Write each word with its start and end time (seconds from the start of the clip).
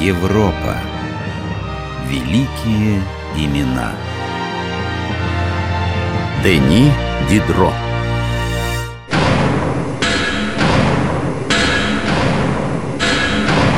Европа. 0.00 0.78
Великие 2.08 3.02
имена. 3.36 3.92
Дени 6.42 6.90
Дидро 7.28 7.70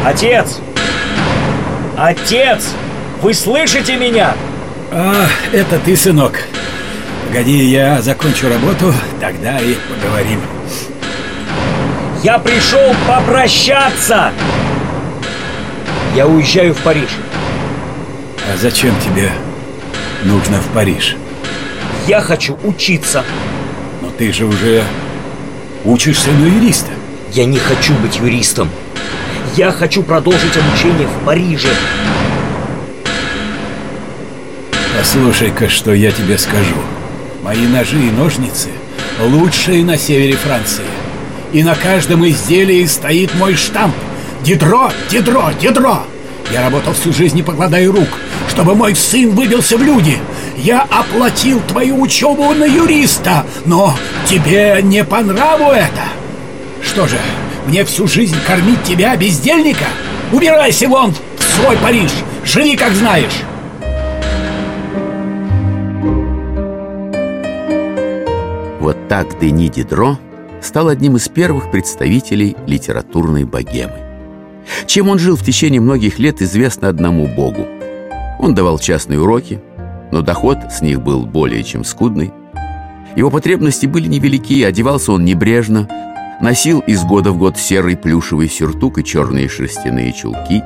Отец! 0.04 0.61
Отец! 1.98 2.68
Вы 3.20 3.34
слышите 3.34 3.96
меня? 3.96 4.34
А, 4.93 5.27
это 5.52 5.80
ты, 5.80 5.96
сынок 5.96 6.39
Погоди, 7.27 7.64
я 7.64 8.00
закончу 8.00 8.48
работу, 8.48 8.95
тогда 9.20 9.59
и 9.59 9.75
поговорим 9.75 10.41
Я 12.23 12.39
пришел 12.39 12.95
попрощаться! 13.09 14.30
Я 16.14 16.26
уезжаю 16.26 16.75
в 16.75 16.79
Париж. 16.82 17.08
А 18.53 18.57
зачем 18.58 18.94
тебе 19.00 19.32
нужно 20.25 20.58
в 20.61 20.66
Париж? 20.75 21.16
Я 22.07 22.20
хочу 22.20 22.58
учиться. 22.64 23.25
Но 24.03 24.11
ты 24.11 24.30
же 24.30 24.44
уже 24.44 24.84
учишься 25.84 26.30
на 26.32 26.44
юриста. 26.44 26.90
Я 27.32 27.46
не 27.46 27.58
хочу 27.58 27.94
быть 27.94 28.18
юристом. 28.18 28.68
Я 29.56 29.72
хочу 29.72 30.03
продолжить 30.03 30.54
обучение 30.54 31.08
в 31.08 31.25
Париже. 31.25 31.70
Послушай-ка, 34.98 35.70
что 35.70 35.94
я 35.94 36.11
тебе 36.12 36.36
скажу. 36.36 36.77
Мои 37.42 37.67
ножи 37.67 37.98
и 37.98 38.11
ножницы 38.11 38.69
лучшие 39.19 39.83
на 39.83 39.97
севере 39.97 40.36
Франции. 40.36 40.84
И 41.55 41.62
на 41.62 41.75
каждом 41.75 42.28
изделии 42.28 42.84
стоит 42.84 43.34
мой 43.34 43.55
штамп 43.56 43.94
Дидро, 44.45 44.91
Дидро, 45.09 45.53
Дидро 45.61 46.03
Я 46.51 46.62
работал 46.62 46.92
всю 46.95 47.12
жизнь, 47.12 47.37
не 47.37 47.42
покладая 47.45 47.87
рук 47.87 48.09
Чтобы 48.49 48.75
мой 48.75 48.97
сын 48.97 49.31
выбился 49.31 49.77
в 49.77 49.83
люди 49.83 50.19
Я 50.57 50.83
оплатил 50.83 51.61
твою 51.69 52.01
учебу 52.01 52.53
на 52.53 52.65
юриста 52.65 53.47
Но 53.65 53.95
тебе 54.27 54.81
не 54.83 55.05
по 55.05 55.21
нраву 55.21 55.71
это 55.71 56.03
Что 56.83 57.07
же, 57.07 57.19
мне 57.67 57.84
всю 57.84 58.09
жизнь 58.09 58.37
кормить 58.45 58.83
тебя, 58.83 59.15
бездельника? 59.17 59.87
Убирайся 60.33 60.89
вон 60.89 61.15
в 61.37 61.43
свой 61.43 61.77
Париж 61.77 62.11
Живи, 62.45 62.77
как 62.77 62.93
знаешь 62.95 63.43
Вот 68.81 68.97
так 69.09 69.39
Дени 69.39 69.69
Дидро 69.69 70.19
стал 70.61 70.89
одним 70.89 71.17
из 71.17 71.29
первых 71.29 71.71
представителей 71.71 72.56
литературной 72.67 73.45
богемы. 73.45 74.12
Чем 74.87 75.09
он 75.09 75.19
жил 75.19 75.37
в 75.37 75.45
течение 75.45 75.81
многих 75.81 76.19
лет, 76.19 76.43
известно 76.43 76.89
одному 76.89 77.27
богу. 77.27 77.67
Он 78.39 78.55
давал 78.55 78.79
частные 78.79 79.21
уроки, 79.21 79.61
но 80.11 80.23
доход 80.23 80.59
с 80.71 80.83
них 80.83 81.03
был 81.03 81.27
более 81.27 81.63
чем 81.63 81.85
скудный. 81.85 82.33
Его 83.17 83.31
потребности 83.31 83.87
были 83.87 84.09
невелики, 84.09 84.63
одевался 84.63 85.13
он 85.13 85.25
небрежно, 85.25 85.89
носил 86.41 86.81
из 86.81 87.05
года 87.05 87.31
в 87.31 87.39
год 87.39 87.59
серый 87.59 87.97
плюшевый 87.97 88.49
сюртук 88.49 88.99
и 88.99 89.05
черные 89.05 89.49
шерстяные 89.49 90.13
чулки. 90.13 90.63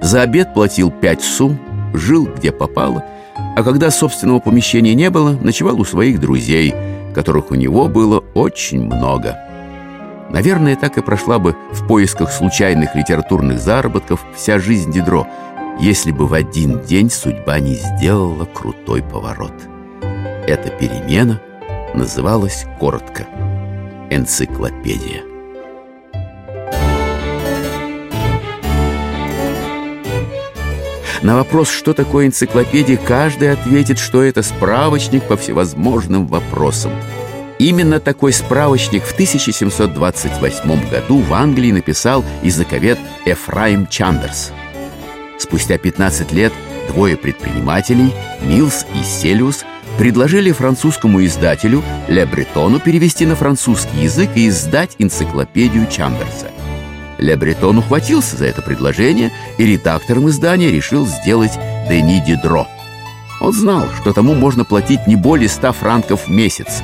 За 0.00 0.22
обед 0.22 0.54
платил 0.54 0.90
пять 0.90 1.22
сум, 1.22 1.58
жил 1.94 2.26
где 2.26 2.52
попало, 2.52 3.04
а 3.56 3.62
когда 3.62 3.90
собственного 3.90 4.40
помещения 4.40 4.94
не 4.94 5.10
было, 5.10 5.38
ночевал 5.40 5.80
у 5.80 5.84
своих 5.84 6.20
друзей– 6.20 6.74
которых 7.12 7.50
у 7.50 7.54
него 7.54 7.88
было 7.88 8.22
очень 8.34 8.84
много. 8.84 9.38
Наверное, 10.30 10.76
так 10.76 10.96
и 10.96 11.02
прошла 11.02 11.38
бы 11.38 11.56
в 11.72 11.86
поисках 11.86 12.30
случайных 12.30 12.94
литературных 12.94 13.60
заработков 13.60 14.24
вся 14.34 14.58
жизнь 14.58 14.92
Дидро, 14.92 15.26
если 15.80 16.12
бы 16.12 16.26
в 16.26 16.34
один 16.34 16.80
день 16.82 17.10
судьба 17.10 17.58
не 17.58 17.74
сделала 17.74 18.44
крутой 18.44 19.02
поворот. 19.02 19.54
Эта 20.46 20.70
перемена 20.70 21.40
называлась 21.94 22.64
коротко 22.78 23.26
«Энциклопедия». 24.10 25.22
На 31.22 31.36
вопрос, 31.36 31.70
что 31.70 31.92
такое 31.92 32.26
энциклопедия, 32.26 32.96
каждый 32.96 33.52
ответит, 33.52 33.98
что 33.98 34.22
это 34.22 34.42
справочник 34.42 35.24
по 35.24 35.36
всевозможным 35.36 36.26
вопросам. 36.26 36.92
Именно 37.60 38.00
такой 38.00 38.32
справочник 38.32 39.04
в 39.04 39.12
1728 39.12 40.88
году 40.88 41.18
в 41.18 41.34
Англии 41.34 41.72
написал 41.72 42.24
языковед 42.42 42.98
Эфраим 43.26 43.86
Чамберс. 43.86 44.50
Спустя 45.38 45.76
15 45.76 46.32
лет 46.32 46.54
двое 46.88 47.18
предпринимателей, 47.18 48.14
Милс 48.40 48.86
и 48.98 49.04
Селиус, 49.04 49.66
предложили 49.98 50.52
французскому 50.52 51.22
издателю 51.22 51.82
Ле 52.08 52.24
Бретону 52.24 52.80
перевести 52.80 53.26
на 53.26 53.36
французский 53.36 54.04
язык 54.04 54.30
и 54.36 54.48
издать 54.48 54.96
энциклопедию 54.98 55.86
Чамберса. 55.86 56.50
Ле 57.18 57.36
Бретон 57.36 57.76
ухватился 57.76 58.38
за 58.38 58.46
это 58.46 58.62
предложение, 58.62 59.32
и 59.58 59.66
редактором 59.66 60.30
издания 60.30 60.72
решил 60.72 61.06
сделать 61.06 61.52
Дени 61.90 62.24
Дидро. 62.26 62.66
Он 63.38 63.52
знал, 63.52 63.86
что 64.00 64.14
тому 64.14 64.32
можно 64.32 64.64
платить 64.64 65.06
не 65.06 65.16
более 65.16 65.50
ста 65.50 65.72
франков 65.72 66.26
в 66.26 66.30
месяц. 66.30 66.82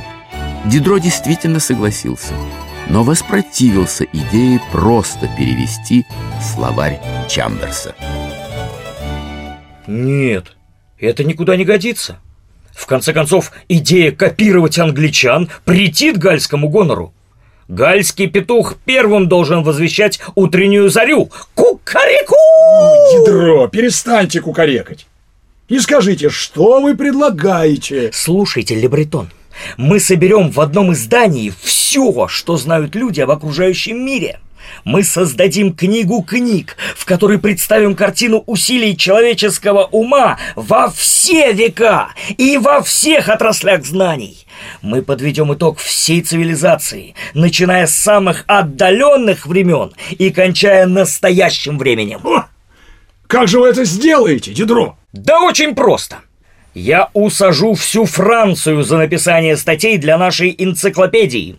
Дидро 0.68 0.98
действительно 0.98 1.60
согласился, 1.60 2.32
но 2.88 3.04
воспротивился 3.04 4.04
идее 4.12 4.60
просто 4.72 5.28
перевести 5.38 6.04
словарь 6.40 7.00
Чамберса. 7.28 7.94
Нет, 9.86 10.56
это 10.98 11.22
никуда 11.22 11.56
не 11.56 11.64
годится 11.64 12.18
В 12.72 12.86
конце 12.86 13.12
концов, 13.12 13.52
идея 13.68 14.10
копировать 14.10 14.78
англичан 14.78 15.48
претит 15.64 16.18
гальскому 16.18 16.68
гонору 16.68 17.14
Гальский 17.68 18.28
петух 18.28 18.76
первым 18.84 19.28
должен 19.28 19.62
возвещать 19.62 20.20
утреннюю 20.34 20.88
зарю. 20.88 21.30
Кукареку! 21.54 22.34
Ядро, 23.20 23.68
перестаньте 23.68 24.40
кукарекать. 24.40 25.06
И 25.68 25.80
скажите, 25.80 26.28
что 26.28 26.80
вы 26.80 26.96
предлагаете? 26.96 28.10
Слушайте, 28.12 28.76
Лебретон, 28.76 29.30
мы 29.76 30.00
соберем 30.00 30.50
в 30.50 30.60
одном 30.60 30.92
издании 30.92 31.52
все, 31.62 32.28
что 32.28 32.56
знают 32.56 32.94
люди 32.94 33.20
об 33.20 33.30
окружающем 33.30 34.04
мире. 34.04 34.40
Мы 34.84 35.02
создадим 35.04 35.74
книгу 35.74 36.22
книг, 36.22 36.76
в 36.96 37.04
которой 37.04 37.38
представим 37.38 37.94
картину 37.94 38.42
усилий 38.46 38.96
человеческого 38.96 39.84
ума 39.84 40.38
во 40.54 40.90
все 40.90 41.52
века 41.52 42.08
и 42.36 42.58
во 42.58 42.82
всех 42.82 43.28
отраслях 43.28 43.84
знаний. 43.84 44.46
Мы 44.82 45.02
подведем 45.02 45.52
итог 45.54 45.78
всей 45.78 46.22
цивилизации, 46.22 47.14
начиная 47.34 47.86
с 47.86 47.94
самых 47.94 48.44
отдаленных 48.46 49.46
времен 49.46 49.92
и 50.10 50.30
кончая 50.30 50.86
настоящим 50.86 51.78
временем. 51.78 52.20
О, 52.24 52.46
как 53.26 53.48
же 53.48 53.60
вы 53.60 53.68
это 53.68 53.84
сделаете, 53.84 54.52
Дидро? 54.52 54.96
Да 55.12 55.40
очень 55.40 55.74
просто. 55.74 56.18
Я 56.78 57.08
усажу 57.14 57.72
всю 57.72 58.04
Францию 58.04 58.82
за 58.82 58.98
написание 58.98 59.56
статей 59.56 59.96
для 59.96 60.18
нашей 60.18 60.54
энциклопедии. 60.58 61.56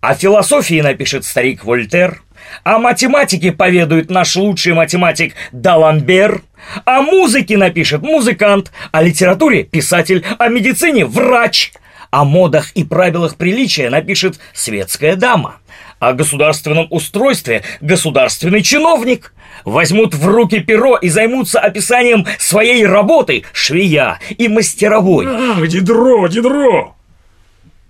О 0.00 0.14
философии 0.14 0.80
напишет 0.80 1.24
старик 1.24 1.64
Вольтер, 1.64 2.22
о 2.62 2.78
математике 2.78 3.50
поведает 3.50 4.08
наш 4.08 4.36
лучший 4.36 4.74
математик 4.74 5.34
Даламбер, 5.50 6.42
о 6.84 7.02
музыке 7.02 7.56
напишет 7.56 8.02
музыкант, 8.02 8.70
о 8.92 9.02
литературе 9.02 9.64
писатель, 9.64 10.24
о 10.38 10.46
медицине 10.46 11.06
врач, 11.06 11.72
о 12.12 12.24
модах 12.24 12.70
и 12.76 12.84
правилах 12.84 13.34
приличия 13.34 13.90
напишет 13.90 14.38
светская 14.54 15.16
дама, 15.16 15.56
о 15.98 16.12
государственном 16.12 16.86
устройстве 16.88 17.64
государственный 17.80 18.62
чиновник. 18.62 19.34
Возьмут 19.64 20.14
в 20.14 20.26
руки 20.26 20.60
перо 20.60 20.96
и 20.96 21.08
займутся 21.08 21.60
описанием 21.60 22.26
своей 22.38 22.86
работы 22.86 23.44
швея 23.52 24.18
и 24.36 24.48
мастеровой. 24.48 25.26
Ах, 25.28 25.66
Дидро, 25.66 26.28
Дидро! 26.28 26.94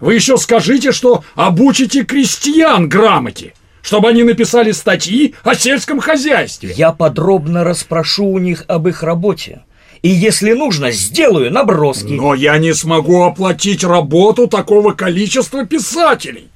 Вы 0.01 0.15
еще 0.15 0.37
скажите, 0.37 0.93
что 0.93 1.25
обучите 1.37 2.05
крестьян 2.05 2.89
грамоте, 2.89 3.55
чтобы 3.83 4.09
они 4.09 4.25
написали 4.25 4.73
статьи 4.73 5.35
о 5.45 5.55
сельском 5.55 6.01
хозяйстве. 6.01 6.73
Я 6.77 6.93
подробно 6.93 7.63
расспрошу 7.63 8.27
у 8.27 8.39
них 8.39 8.65
об 8.67 8.89
их 8.89 9.03
работе. 9.03 9.63
И 10.03 10.09
если 10.09 10.53
нужно, 10.53 10.91
сделаю 10.91 11.53
наброски. 11.53 12.13
Но 12.13 12.35
я 12.35 12.59
не 12.59 12.75
смогу 12.75 13.23
оплатить 13.23 13.85
работу 13.85 14.49
такого 14.49 14.93
количества 14.93 15.65
писателей. 15.65 16.49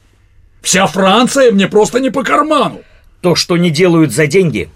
Вся 0.61 0.89
Франция 0.89 1.53
мне 1.53 1.69
просто 1.69 2.01
не 2.01 2.11
по 2.11 2.25
карману. 2.25 2.81
То, 3.21 3.37
что 3.37 3.57
не 3.57 3.71
делают 3.71 4.13
за 4.13 4.27
деньги, 4.27 4.69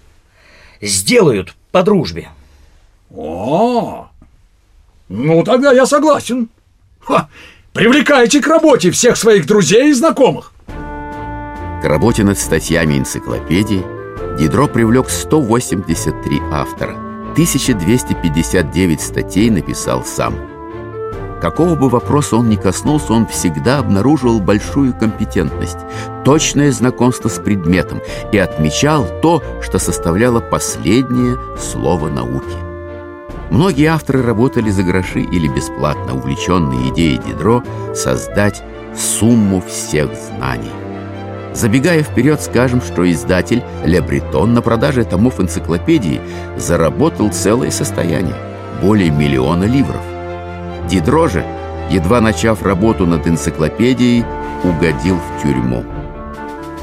сделают 0.80 1.54
по 1.72 1.82
дружбе. 1.82 2.28
О, 3.14 4.08
ну 5.08 5.42
тогда 5.44 5.72
я 5.72 5.86
согласен. 5.86 6.48
Ха, 7.00 7.28
привлекайте 7.72 8.40
к 8.40 8.46
работе 8.46 8.90
всех 8.90 9.16
своих 9.16 9.46
друзей 9.46 9.90
и 9.90 9.94
знакомых. 9.94 10.52
К 10.66 11.84
работе 11.84 12.24
над 12.24 12.38
статьями 12.38 12.98
энциклопедии 12.98 13.84
Дидро 14.38 14.68
привлек 14.68 15.10
183 15.10 16.40
автора. 16.50 16.92
1259 17.32 19.00
статей 19.00 19.50
написал 19.50 20.04
сам. 20.04 20.49
Какого 21.40 21.74
бы 21.74 21.88
вопроса 21.88 22.36
он 22.36 22.50
ни 22.50 22.56
коснулся, 22.56 23.14
он 23.14 23.26
всегда 23.26 23.78
обнаруживал 23.78 24.40
большую 24.40 24.92
компетентность, 24.92 25.78
точное 26.22 26.70
знакомство 26.70 27.28
с 27.28 27.38
предметом 27.38 28.02
и 28.30 28.38
отмечал 28.38 29.06
то, 29.22 29.42
что 29.62 29.78
составляло 29.78 30.40
последнее 30.40 31.38
слово 31.58 32.10
науки. 32.10 32.56
Многие 33.50 33.86
авторы 33.86 34.22
работали 34.22 34.70
за 34.70 34.82
гроши 34.82 35.20
или 35.20 35.48
бесплатно, 35.48 36.14
увлеченные 36.14 36.90
идеей 36.90 37.18
Дидро 37.18 37.64
создать 37.94 38.62
сумму 38.94 39.62
всех 39.66 40.10
знаний. 40.14 40.70
Забегая 41.54 42.02
вперед, 42.02 42.40
скажем, 42.40 42.80
что 42.80 43.10
издатель 43.10 43.64
Ле 43.84 44.00
Бретон 44.02 44.52
на 44.52 44.62
продаже 44.62 45.04
томов 45.04 45.40
энциклопедии 45.40 46.20
заработал 46.56 47.32
целое 47.32 47.70
состояние– 47.70 48.36
более 48.82 49.10
миллиона 49.10 49.64
ливров. 49.64 50.19
Дидро 50.90 51.28
же, 51.28 51.44
едва 51.88 52.20
начав 52.20 52.62
работу 52.64 53.06
над 53.06 53.26
энциклопедией, 53.26 54.24
угодил 54.64 55.16
в 55.16 55.42
тюрьму. 55.42 55.84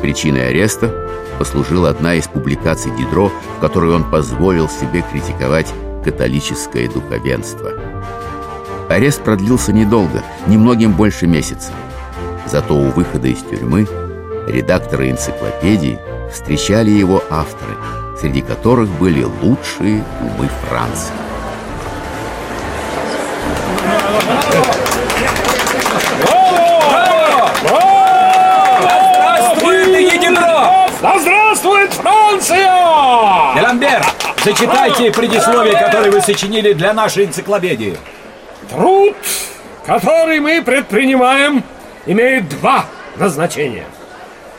Причиной 0.01 0.49
ареста 0.49 0.93
послужила 1.37 1.89
одна 1.89 2.15
из 2.15 2.27
публикаций 2.27 2.91
Дидро, 2.97 3.29
в 3.57 3.59
которой 3.59 3.93
он 3.93 4.09
позволил 4.09 4.69
себе 4.69 5.03
критиковать 5.11 5.73
католическое 6.05 6.87
духовенство. 6.89 7.71
Арест 8.89 9.21
продлился 9.23 9.73
недолго, 9.73 10.23
немногим 10.47 10.93
больше 10.93 11.27
месяца. 11.27 11.73
Зато 12.45 12.75
у 12.75 12.89
выхода 12.91 13.27
из 13.27 13.39
тюрьмы– 13.39 13.87
редакторы 14.47 15.11
энциклопедии 15.11 15.99
встречали 16.31 16.91
его 16.91 17.21
авторы, 17.29 17.73
среди 18.17 18.41
которых 18.41 18.89
были 18.99 19.23
лучшие 19.23 20.01
умы 20.21 20.49
Франции. 20.69 21.26
Зачитайте 34.47 35.11
предисловие, 35.11 35.77
которое 35.77 36.11
вы 36.11 36.21
сочинили 36.21 36.71
для 36.73 36.93
нашей 36.93 37.25
энциклопедии. 37.25 37.97
Труд, 38.69 39.15
который 39.85 40.39
мы 40.39 40.61
предпринимаем, 40.61 41.63
имеет 42.05 42.47
два 42.49 42.85
назначения– 43.17 43.85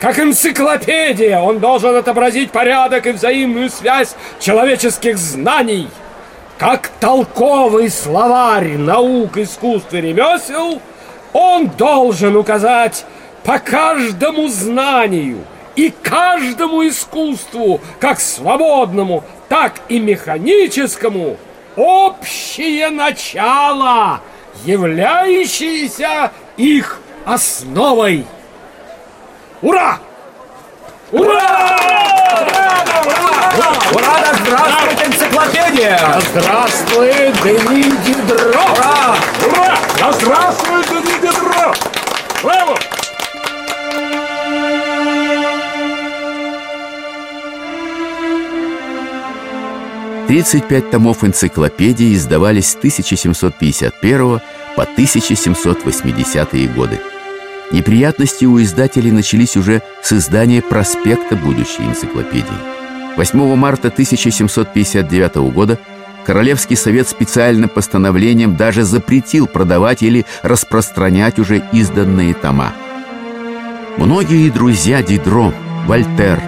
как 0.01 0.21
энциклопедия 0.21 1.41
он 1.41 1.59
должен 1.59 1.97
отобразить 1.97 2.53
порядок 2.53 3.09
и 3.09 3.11
взаимную 3.11 3.69
связь 3.69 4.15
человеческих 4.39 5.19
знаний. 5.19 5.89
Как 6.57 6.89
толковый 7.01 7.91
словарь 7.91 8.77
наук, 8.77 9.37
искусств 9.39 9.93
и 9.93 10.01
ремесел, 10.01 10.81
он 11.33 11.67
должен 11.67 12.37
указать 12.37 13.05
по 13.43 13.59
каждому 13.59 14.47
знанию 14.47 15.39
и 15.75 15.93
каждому 16.01 16.87
искусству, 16.87 17.81
как 17.99 18.21
свободному, 18.21 19.25
так 19.49 19.75
и 19.89 19.99
механическому, 19.99 21.37
общее 21.77 22.91
начало, 22.91 24.21
являющееся 24.65 26.33
их 26.57 27.01
основой. 27.25 28.27
Ура! 29.63 29.99
Ура! 31.11 31.77
Ура, 33.93 34.21
да 34.21 34.35
здравствует 34.35 35.07
энциклопедия! 35.07 35.99
Да 35.99 36.21
здравствует 36.21 37.43
Дени 37.43 37.85
Дидро! 38.05 38.61
Ура! 38.61 39.17
Ура! 39.47 39.79
Да 39.99 40.13
здравствует 40.13 40.78
35 50.29 50.91
томов 50.91 51.25
энциклопедии 51.25 52.13
издавались 52.13 52.73
с 52.73 52.77
1751 52.77 54.41
по 54.77 54.83
1780 54.83 56.75
годы. 56.75 57.01
Неприятности 57.73 58.45
у 58.45 58.61
издателей 58.61 59.11
начались 59.11 59.57
уже 59.57 59.81
с 60.03 60.13
издания 60.13 60.61
проспекта 60.61 61.35
будущей 61.35 61.83
энциклопедии. 61.83 62.45
8 63.17 63.57
марта 63.57 63.89
1759 63.89 65.37
года 65.51 65.79
Королевский 66.27 66.77
совет 66.77 67.09
специальным 67.09 67.71
постановлением 67.71 68.55
даже 68.55 68.85
запретил 68.85 69.47
продавать 69.47 70.03
или 70.03 70.27
распространять 70.43 71.39
уже 71.39 71.63
изданные 71.73 72.35
тома. 72.35 72.75
Многие 73.97 74.51
друзья 74.51 75.03
Дидро, 75.03 75.55
Вольтер, 75.87 76.43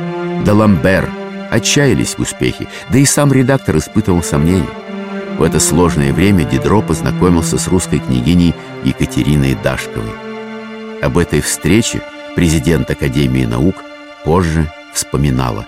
Даламбер– 0.45 1.11
отчаялись 1.51 2.15
в 2.15 2.21
успехе, 2.21 2.69
да 2.91 2.99
и 2.99 3.05
сам 3.05 3.33
редактор 3.33 3.77
испытывал 3.77 4.23
сомнения. 4.23 4.69
В 5.39 5.43
это 5.43 5.59
сложное 5.59 6.13
время 6.13 6.45
Дидро 6.45 6.83
познакомился 6.83 7.59
с 7.59 7.67
русской 7.67 7.99
княгиней 7.99 8.55
Екатериной 8.85 9.57
Дашковой. 9.63 10.13
Об 11.03 11.17
этой 11.19 11.41
встрече 11.41 12.03
президент 12.37 12.91
Академии 12.91 13.45
наук 13.45 13.77
позже 14.25 14.71
вспоминала. 14.93 15.67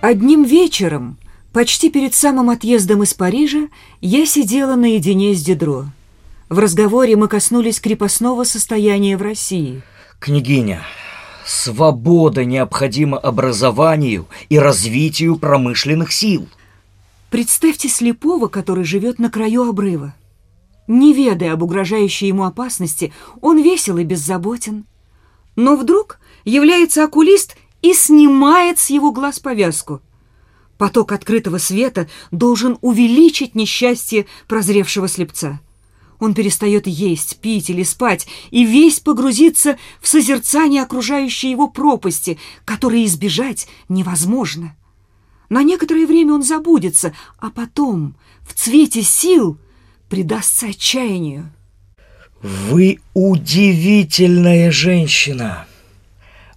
Одним 0.00 0.42
вечером, 0.42 1.16
почти 1.52 1.90
перед 1.90 2.14
самым 2.14 2.50
отъездом 2.50 3.02
из 3.04 3.14
Парижа, 3.14 3.68
я 4.00 4.26
сидела 4.26 4.74
наедине 4.74 5.34
с 5.34 5.42
Дидро. 5.42 5.86
В 6.48 6.58
разговоре 6.58 7.16
мы 7.16 7.28
коснулись 7.28 7.80
крепостного 7.80 8.44
состояния 8.44 9.16
в 9.16 9.22
России. 9.22 9.80
Княгиня, 10.18 10.82
свобода 11.46 12.44
необходима 12.44 13.18
образованию 13.18 14.26
и 14.48 14.58
развитию 14.58 15.36
промышленных 15.36 16.12
сил. 16.12 16.48
Представьте 17.30 17.88
слепого, 17.88 18.48
который 18.48 18.84
живет 18.84 19.18
на 19.18 19.30
краю 19.30 19.68
обрыва. 19.68 20.14
Не 20.86 21.12
ведая 21.12 21.54
об 21.54 21.62
угрожающей 21.62 22.28
ему 22.28 22.44
опасности, 22.44 23.12
он 23.40 23.62
весел 23.62 23.98
и 23.98 24.04
беззаботен. 24.04 24.84
Но 25.56 25.76
вдруг 25.76 26.18
является 26.44 27.04
окулист 27.04 27.56
и 27.82 27.94
снимает 27.94 28.78
с 28.78 28.90
его 28.90 29.12
глаз 29.12 29.40
повязку. 29.40 30.00
Поток 30.78 31.12
открытого 31.12 31.58
света 31.58 32.08
должен 32.30 32.78
увеличить 32.80 33.54
несчастье 33.54 34.26
прозревшего 34.48 35.08
слепца. 35.08 35.60
Он 36.18 36.34
перестает 36.34 36.86
есть, 36.86 37.38
пить 37.40 37.70
или 37.70 37.82
спать 37.82 38.26
и 38.50 38.64
весь 38.64 39.00
погрузится 39.00 39.76
в 40.00 40.08
созерцание 40.08 40.82
окружающей 40.82 41.50
его 41.50 41.68
пропасти, 41.68 42.38
которой 42.64 43.04
избежать 43.04 43.68
невозможно. 43.88 44.76
На 45.48 45.62
некоторое 45.62 46.06
время 46.06 46.34
он 46.34 46.42
забудется, 46.42 47.12
а 47.38 47.50
потом, 47.50 48.16
в 48.42 48.54
цвете 48.54 49.02
сил, 49.02 49.58
предастся 50.08 50.68
отчаянию. 50.68 51.52
Вы 52.42 53.00
удивительная 53.14 54.70
женщина. 54.70 55.66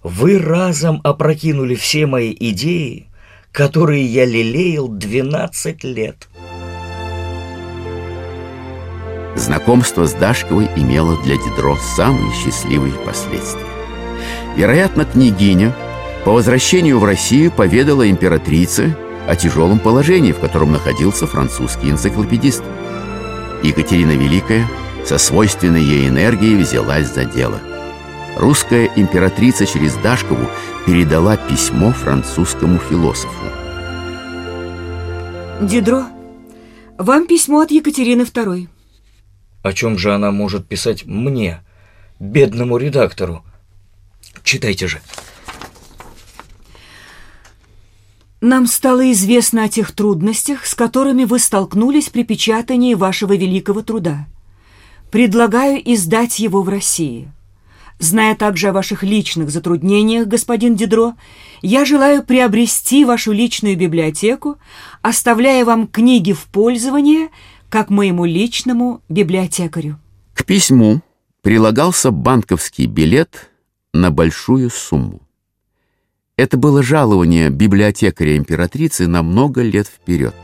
Вы 0.02 0.38
разом 0.38 1.00
опрокинули 1.02 1.74
все 1.74 2.06
мои 2.06 2.34
идеи, 2.38 3.08
которые 3.52 4.04
я 4.04 4.24
лелеял 4.24 4.88
12 4.88 5.84
лет. 5.84 6.28
Знакомство 9.38 10.06
с 10.06 10.12
Дашковой 10.12 10.68
имело 10.76 11.16
для 11.22 11.36
Дидро 11.36 11.76
самые 11.96 12.32
счастливые 12.34 12.94
последствия. 12.94 13.64
Вероятно, 14.56 15.04
княгиня 15.04 15.72
по 16.24 16.32
возвращению 16.32 16.98
в 16.98 17.04
Россию 17.04 17.50
поведала 17.50 18.08
императрице 18.10 18.96
о 19.26 19.36
тяжелом 19.36 19.78
положении, 19.78 20.32
в 20.32 20.40
котором 20.40 20.72
находился 20.72 21.26
французский 21.26 21.90
энциклопедист– 21.90 22.62
Екатерина 23.62 24.12
Великая 24.12 24.66
со 25.04 25.18
свойственной 25.18 25.82
ей 25.82 26.08
энергией 26.08 26.56
взялась 26.56 27.12
за 27.12 27.24
дело. 27.24 27.60
Русская 28.36 28.90
императрица 28.94 29.66
через 29.66 29.94
Дашкову 29.96 30.46
передала 30.86 31.36
письмо 31.36 31.92
французскому 31.92 32.78
философу. 32.78 33.44
Дидро, 35.60 36.04
вам 36.98 37.26
письмо 37.26 37.60
от 37.60 37.72
Екатерины 37.72 38.22
II. 38.22 38.68
О 39.62 39.72
чем 39.72 39.98
же 39.98 40.14
она 40.14 40.30
может 40.30 40.66
писать 40.66 41.04
мне, 41.04 41.60
бедному 42.20 42.76
редактору? 42.76 43.44
Читайте 44.42 44.86
же. 44.86 45.00
Нам 48.40 48.68
стало 48.68 49.10
известно 49.10 49.64
о 49.64 49.68
тех 49.68 49.90
трудностях, 49.90 50.64
с 50.64 50.74
которыми 50.76 51.24
вы 51.24 51.40
столкнулись 51.40 52.08
при 52.08 52.22
печатании 52.22 52.94
вашего 52.94 53.36
великого 53.36 53.82
труда. 53.82 54.26
Предлагаю 55.10 55.80
издать 55.92 56.38
его 56.38 56.62
в 56.62 56.68
России. 56.68 57.32
Зная 57.98 58.36
также 58.36 58.68
о 58.68 58.72
ваших 58.72 59.02
личных 59.02 59.50
затруднениях, 59.50 60.28
господин 60.28 60.76
Дидро, 60.76 61.14
я 61.62 61.84
желаю 61.84 62.22
приобрести 62.22 63.04
вашу 63.04 63.32
личную 63.32 63.76
библиотеку, 63.76 64.58
оставляя 65.02 65.64
вам 65.64 65.88
книги 65.88 66.32
в 66.32 66.44
пользование, 66.44 67.30
как 67.68 67.90
моему 67.90 68.24
личному 68.24 69.02
библиотекарю. 69.08 69.98
К 70.34 70.44
письму 70.44 71.02
прилагался 71.42 72.10
банковский 72.10 72.86
билет 72.86 73.50
на 73.92 74.10
большую 74.10 74.70
сумму. 74.70 75.22
Это 76.36 76.56
было 76.56 76.82
жалование 76.82 77.50
библиотекаря 77.50 78.36
императрицы 78.36 79.06
на 79.08 79.22
много 79.22 79.62
лет 79.62 79.88
вперед. 79.88 80.34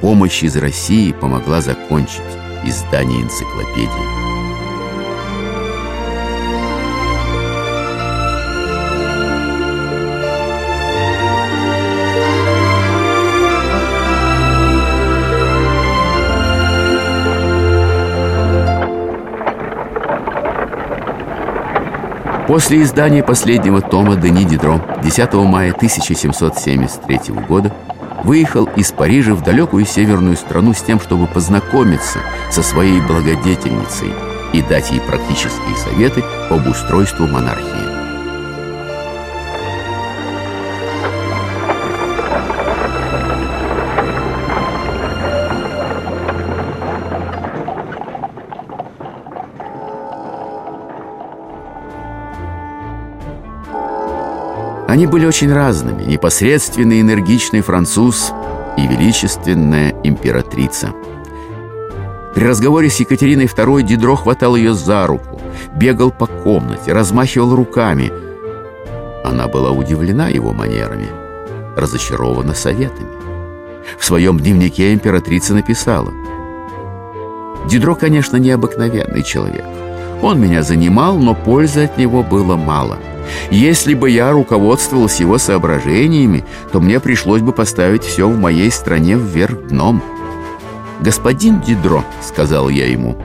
Помощь 0.00 0.42
из 0.42 0.56
России 0.56 1.12
помогла 1.12 1.60
закончить 1.60 2.22
издание 2.64 3.22
энциклопедии. 3.22 4.33
После 22.46 22.82
издания 22.82 23.22
последнего 23.22 23.80
тома 23.80 24.16
Дени 24.16 24.44
Дидро 24.44 24.78
10 25.02 25.32
мая 25.32 25.72
1773 25.72 27.34
года 27.48 27.72
выехал 28.22 28.66
из 28.76 28.92
Парижа 28.92 29.34
в 29.34 29.42
далекую 29.42 29.86
северную 29.86 30.36
страну 30.36 30.74
с 30.74 30.82
тем, 30.82 31.00
чтобы 31.00 31.26
познакомиться 31.26 32.18
со 32.50 32.62
своей 32.62 33.00
благодетельницей 33.00 34.12
и 34.52 34.60
дать 34.60 34.90
ей 34.90 35.00
практические 35.00 35.74
советы 35.76 36.22
об 36.50 36.66
устройству 36.66 37.26
монархии. 37.26 37.93
Они 54.94 55.08
были 55.08 55.26
очень 55.26 55.52
разными. 55.52 56.04
Непосредственный 56.04 57.00
энергичный 57.00 57.62
француз 57.62 58.32
и 58.76 58.86
величественная 58.86 59.92
императрица. 60.04 60.92
При 62.32 62.44
разговоре 62.44 62.88
с 62.88 63.00
Екатериной 63.00 63.46
II 63.46 63.82
Дидро 63.82 64.14
хватал 64.14 64.54
ее 64.54 64.72
за 64.72 65.04
руку, 65.08 65.40
бегал 65.74 66.12
по 66.12 66.26
комнате, 66.26 66.92
размахивал 66.92 67.56
руками. 67.56 68.12
Она 69.24 69.48
была 69.48 69.72
удивлена 69.72 70.28
его 70.28 70.52
манерами, 70.52 71.08
разочарована 71.76 72.54
советами. 72.54 73.10
В 73.98 74.04
своем 74.04 74.38
дневнике 74.38 74.94
императрица 74.94 75.54
написала 75.54 76.12
«Дидро, 77.68 77.96
конечно, 77.96 78.36
необыкновенный 78.36 79.24
человек. 79.24 79.64
Он 80.22 80.40
меня 80.40 80.62
занимал, 80.62 81.18
но 81.18 81.34
пользы 81.34 81.82
от 81.82 81.98
него 81.98 82.22
было 82.22 82.54
мало». 82.54 82.96
Если 83.50 83.94
бы 83.94 84.10
я 84.10 84.32
руководствовался 84.32 85.22
его 85.22 85.38
соображениями, 85.38 86.44
то 86.72 86.80
мне 86.80 87.00
пришлось 87.00 87.42
бы 87.42 87.52
поставить 87.52 88.04
все 88.04 88.28
в 88.28 88.38
моей 88.38 88.70
стране 88.70 89.16
вверх 89.16 89.68
дном. 89.68 90.02
«Господин 91.00 91.60
Дидро»,— 91.60 92.04
сказал 92.22 92.68
я 92.68 92.86
ему, 92.86 93.16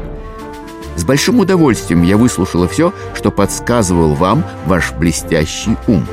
—«с 0.95 1.03
большим 1.03 1.39
удовольствием 1.39 2.03
я 2.03 2.17
выслушала 2.17 2.67
все, 2.67 2.93
что 3.13 3.31
подсказывал 3.31 4.13
вам 4.15 4.43
ваш 4.65 4.91
блестящий 4.93 5.77
ум. 5.87 6.05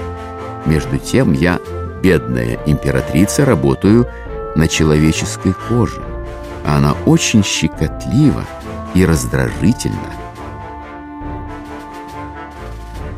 Между 0.64 0.98
тем 0.98 1.32
я, 1.32 1.58
бедная 2.02 2.58
императрица, 2.66 3.44
работаю 3.44 4.06
на 4.54 4.68
человеческой 4.68 5.54
коже. 5.68 6.02
Она 6.64 6.94
очень 7.06 7.44
щекотлива 7.44 8.44
и 8.94 9.04
раздражительна. 9.04 10.15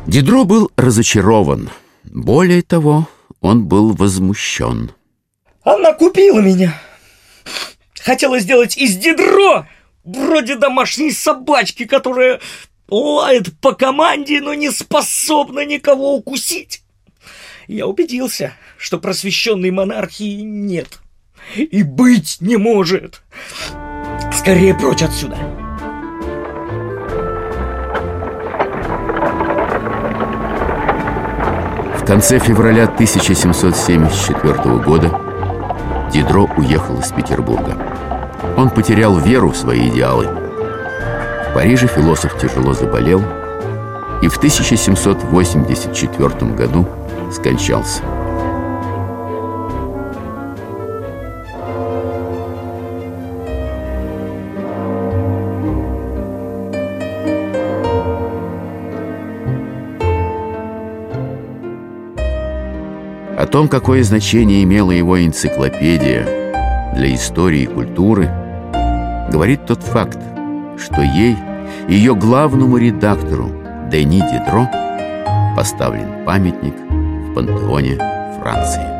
Дидро 0.09 0.43
был 0.43 0.71
разочарован. 0.75 1.69
Более 2.03 2.63
того, 2.63 3.07
он 3.41 3.65
был 3.65 3.93
возмущен. 3.93 4.91
Она 5.61 5.93
купила 5.93 6.39
меня. 6.39 6.81
Хотела 8.01 8.39
сделать 8.39 8.75
из 8.75 8.97
Дидро 8.97 9.67
вроде 10.03 10.55
домашней 10.55 11.11
собачки, 11.11 11.85
которая 11.85 12.39
лает 12.89 13.55
по 13.59 13.73
команде, 13.73 14.41
но 14.41 14.55
не 14.55 14.71
способна 14.71 15.63
никого 15.63 16.15
укусить. 16.15 16.81
Я 17.67 17.85
убедился, 17.85 18.53
что 18.79 18.97
просвещенной 18.97 19.69
монархии 19.69 20.41
нет 20.41 21.01
и 21.55 21.83
быть 21.83 22.37
не 22.39 22.57
может. 22.57 23.21
Скорее 24.33 24.73
прочь 24.73 25.03
отсюда. 25.03 25.58
Конце 32.09 32.39
февраля 32.39 32.85
1774 32.85 34.79
года 34.79 35.11
Дидро 36.11 36.49
уехал 36.57 36.99
из 36.99 37.11
Петербурга. 37.11 37.77
Он 38.57 38.71
потерял 38.71 39.15
веру 39.19 39.51
в 39.51 39.55
свои 39.55 39.89
идеалы. 39.89 40.25
В 40.25 41.53
Париже 41.53 41.85
философ 41.85 42.35
тяжело 42.41 42.73
заболел 42.73 43.21
и 44.23 44.27
в 44.27 44.37
1784 44.37 46.51
году 46.53 46.87
скончался. 47.31 48.01
Том, 63.51 63.67
какое 63.67 64.03
значение 64.03 64.63
имела 64.63 64.91
его 64.91 65.23
энциклопедия 65.23 66.93
для 66.95 67.15
истории 67.15 67.63
и 67.63 67.67
культуры, 67.67 68.29
говорит 69.31 69.65
тот 69.65 69.81
факт, 69.81 70.19
что 70.77 71.01
ей, 71.01 71.35
ее 71.87 72.15
главному 72.15 72.77
редактору 72.77 73.51
Дени 73.91 74.21
Дидро, 74.21 74.69
поставлен 75.55 76.25
памятник 76.25 76.75
в 76.75 77.33
пантеоне 77.33 77.95
Франции. 78.39 78.98